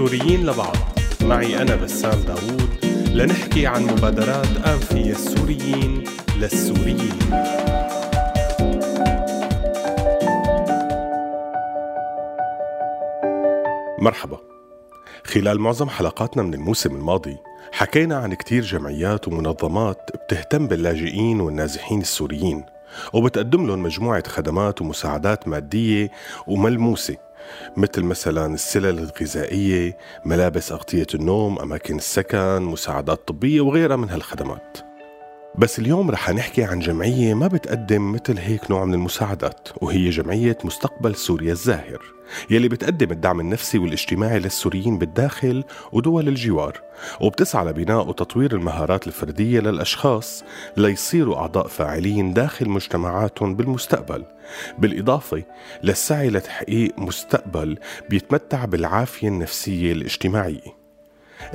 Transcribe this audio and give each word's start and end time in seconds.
سوريين 0.00 0.46
لبعض. 0.46 0.76
معي 1.22 1.62
أنا 1.62 1.76
بسام 1.76 2.20
داوود. 2.20 2.70
لنحكي 3.14 3.66
عن 3.66 3.82
مبادرات 3.82 4.46
آنفية 4.66 5.10
السوريين 5.10 6.04
للسوريين. 6.36 7.18
مرحبا. 13.98 14.38
خلال 15.24 15.60
معظم 15.60 15.88
حلقاتنا 15.88 16.42
من 16.42 16.54
الموسم 16.54 16.96
الماضي 16.96 17.36
حكينا 17.72 18.16
عن 18.16 18.34
كتير 18.34 18.62
جمعيات 18.62 19.28
ومنظمات 19.28 20.10
بتهتم 20.14 20.66
باللاجئين 20.66 21.40
والنازحين 21.40 22.00
السوريين. 22.00 22.64
وبتقدم 23.12 23.66
لهم 23.66 23.82
مجموعة 23.82 24.28
خدمات 24.28 24.82
ومساعدات 24.82 25.48
مادية 25.48 26.10
وملموسة 26.46 27.16
مثل 27.76 28.02
مثلا 28.02 28.54
السلل 28.54 28.98
الغذائية 28.98 29.96
ملابس 30.24 30.72
أغطية 30.72 31.06
النوم 31.14 31.58
أماكن 31.58 31.96
السكن 31.96 32.62
مساعدات 32.62 33.28
طبية 33.28 33.60
وغيرها 33.60 33.96
من 33.96 34.10
هالخدمات. 34.10 34.89
بس 35.58 35.78
اليوم 35.78 36.10
رح 36.10 36.30
نحكي 36.30 36.64
عن 36.64 36.78
جمعية 36.78 37.34
ما 37.34 37.46
بتقدم 37.46 38.12
مثل 38.12 38.38
هيك 38.38 38.70
نوع 38.70 38.84
من 38.84 38.94
المساعدات 38.94 39.68
وهي 39.82 40.10
جمعية 40.10 40.58
مستقبل 40.64 41.14
سوريا 41.14 41.52
الزاهر 41.52 42.02
يلي 42.50 42.68
بتقدم 42.68 43.10
الدعم 43.10 43.40
النفسي 43.40 43.78
والاجتماعي 43.78 44.38
للسوريين 44.38 44.98
بالداخل 44.98 45.64
ودول 45.92 46.28
الجوار 46.28 46.80
وبتسعى 47.20 47.64
لبناء 47.64 48.08
وتطوير 48.08 48.52
المهارات 48.54 49.06
الفردية 49.06 49.60
للأشخاص 49.60 50.44
ليصيروا 50.76 51.36
أعضاء 51.36 51.66
فاعلين 51.66 52.32
داخل 52.32 52.68
مجتمعاتهم 52.68 53.54
بالمستقبل 53.54 54.24
بالإضافة 54.78 55.42
للسعي 55.82 56.30
لتحقيق 56.30 56.98
مستقبل 56.98 57.78
بيتمتع 58.10 58.64
بالعافية 58.64 59.28
النفسية 59.28 59.92
الاجتماعية. 59.92 60.79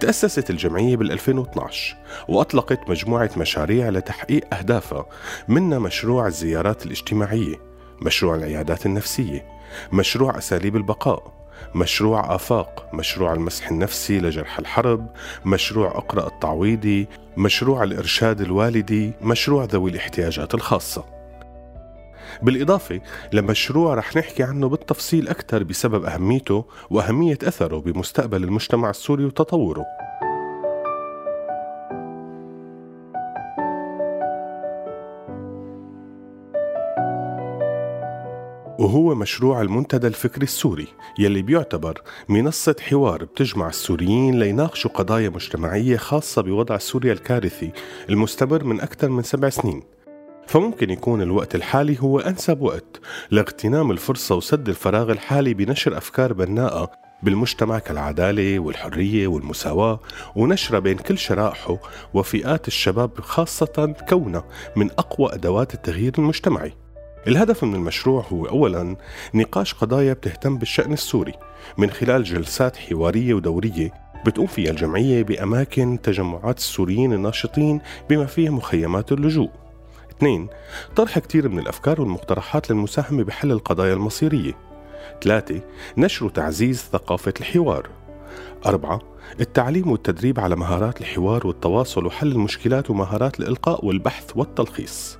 تأسست 0.00 0.50
الجمعية 0.50 0.96
بال 0.96 1.12
2012 1.12 1.96
وأطلقت 2.28 2.90
مجموعة 2.90 3.30
مشاريع 3.36 3.88
لتحقيق 3.88 4.54
أهدافها 4.54 5.06
منها 5.48 5.78
مشروع 5.78 6.26
الزيارات 6.26 6.86
الاجتماعية 6.86 7.54
مشروع 8.02 8.34
العيادات 8.34 8.86
النفسية 8.86 9.46
مشروع 9.92 10.38
أساليب 10.38 10.76
البقاء 10.76 11.38
مشروع 11.74 12.34
آفاق 12.34 12.90
مشروع 12.94 13.32
المسح 13.32 13.68
النفسي 13.68 14.20
لجرح 14.20 14.58
الحرب 14.58 15.06
مشروع 15.44 15.88
أقرأ 15.88 16.26
التعويضي 16.26 17.08
مشروع 17.36 17.82
الإرشاد 17.82 18.40
الوالدي 18.40 19.12
مشروع 19.22 19.64
ذوي 19.64 19.90
الاحتياجات 19.90 20.54
الخاصة. 20.54 21.17
بالإضافة 22.42 23.00
لمشروع 23.32 23.94
رح 23.94 24.16
نحكي 24.16 24.42
عنه 24.42 24.68
بالتفصيل 24.68 25.28
أكثر 25.28 25.62
بسبب 25.62 26.04
أهميته 26.04 26.64
وأهمية 26.90 27.38
أثره 27.42 27.78
بمستقبل 27.78 28.44
المجتمع 28.44 28.90
السوري 28.90 29.24
وتطوره. 29.24 29.84
وهو 38.78 39.14
مشروع 39.14 39.60
المنتدى 39.62 40.06
الفكري 40.06 40.44
السوري 40.44 40.86
يلي 41.18 41.42
بيعتبر 41.42 42.02
منصة 42.28 42.76
حوار 42.80 43.24
بتجمع 43.24 43.68
السوريين 43.68 44.38
ليناقشوا 44.38 44.90
قضايا 44.90 45.28
مجتمعية 45.28 45.96
خاصة 45.96 46.42
بوضع 46.42 46.78
سوريا 46.78 47.12
الكارثي 47.12 47.72
المستمر 48.10 48.64
من 48.64 48.80
أكثر 48.80 49.08
من 49.08 49.22
سبع 49.22 49.48
سنين. 49.48 49.97
فممكن 50.48 50.90
يكون 50.90 51.22
الوقت 51.22 51.54
الحالي 51.54 51.96
هو 52.00 52.18
أنسب 52.20 52.60
وقت 52.62 53.00
لاغتنام 53.30 53.90
الفرصة 53.90 54.34
وسد 54.34 54.68
الفراغ 54.68 55.10
الحالي 55.10 55.54
بنشر 55.54 55.96
أفكار 55.96 56.32
بناءة 56.32 56.90
بالمجتمع 57.22 57.78
كالعدالة 57.78 58.58
والحرية 58.58 59.26
والمساواة 59.26 60.00
ونشرها 60.36 60.78
بين 60.78 60.96
كل 60.96 61.18
شرائحه 61.18 61.78
وفئات 62.14 62.68
الشباب 62.68 63.20
خاصة 63.20 63.94
كونه 64.08 64.42
من 64.76 64.90
أقوى 64.90 65.34
أدوات 65.34 65.74
التغيير 65.74 66.12
المجتمعي. 66.18 66.72
الهدف 67.26 67.64
من 67.64 67.74
المشروع 67.74 68.24
هو 68.32 68.46
أولا 68.46 68.96
نقاش 69.34 69.74
قضايا 69.74 70.12
بتهتم 70.12 70.58
بالشأن 70.58 70.92
السوري 70.92 71.34
من 71.78 71.90
خلال 71.90 72.24
جلسات 72.24 72.76
حوارية 72.76 73.34
ودورية 73.34 73.90
بتقوم 74.26 74.46
فيها 74.46 74.70
الجمعية 74.70 75.22
بأماكن 75.22 75.98
تجمعات 76.02 76.58
السوريين 76.58 77.12
الناشطين 77.12 77.80
بما 78.10 78.26
فيها 78.26 78.50
مخيمات 78.50 79.12
اللجوء. 79.12 79.50
اثنين 80.18 80.48
طرح 80.96 81.18
كتير 81.18 81.48
من 81.48 81.58
الأفكار 81.58 82.00
والمقترحات 82.00 82.70
للمساهمة 82.70 83.24
بحل 83.24 83.52
القضايا 83.52 83.94
المصيرية. 83.94 84.52
ثلاثة 85.22 85.60
نشر 85.96 86.26
وتعزيز 86.26 86.88
ثقافة 86.92 87.34
الحوار. 87.40 87.88
أربعة 88.66 89.00
التعليم 89.40 89.90
والتدريب 89.90 90.40
على 90.40 90.56
مهارات 90.56 91.00
الحوار 91.00 91.46
والتواصل 91.46 92.06
وحل 92.06 92.32
المشكلات 92.32 92.90
ومهارات 92.90 93.40
الإلقاء 93.40 93.86
والبحث 93.86 94.32
والتلخيص. 94.36 95.18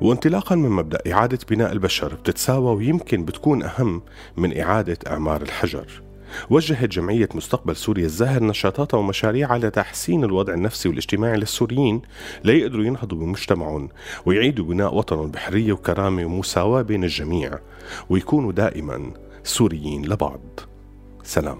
وانطلاقا 0.00 0.54
من 0.54 0.70
مبدأ 0.70 1.12
إعادة 1.12 1.38
بناء 1.50 1.72
البشر 1.72 2.14
بتتساوى 2.14 2.76
ويمكن 2.76 3.24
بتكون 3.24 3.62
أهم 3.62 4.02
من 4.36 4.60
إعادة 4.60 4.98
إعمار 5.06 5.42
الحجر. 5.42 6.02
وجهت 6.50 6.88
جمعية 6.88 7.28
مستقبل 7.34 7.76
سوريا 7.76 8.04
الزاهر 8.04 8.42
نشاطاتها 8.42 8.98
ومشاريعها 8.98 9.58
لتحسين 9.58 10.24
الوضع 10.24 10.54
النفسي 10.54 10.88
والاجتماعي 10.88 11.36
للسوريين 11.36 12.02
ليقدروا 12.44 12.84
ينهضوا 12.84 13.18
بمجتمعهم 13.18 13.88
ويعيدوا 14.26 14.64
بناء 14.64 14.94
وطنهم 14.94 15.30
بحرية 15.30 15.72
وكرامة 15.72 16.24
ومساواة 16.24 16.82
بين 16.82 17.04
الجميع 17.04 17.58
ويكونوا 18.10 18.52
دائما 18.52 19.10
سوريين 19.44 20.04
لبعض. 20.04 20.40
سلام. 21.24 21.58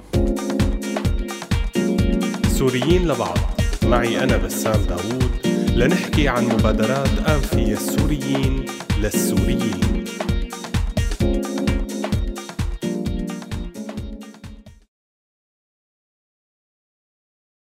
سوريين 2.48 3.08
لبعض. 3.08 3.38
معي 3.82 4.24
أنا 4.24 4.36
بسام 4.36 4.82
داوود 4.88 5.32
لنحكي 5.76 6.28
عن 6.28 6.44
مبادرات 6.44 7.18
آنفية 7.28 7.72
السوريين 7.72 8.66
للسوريين. 8.98 9.91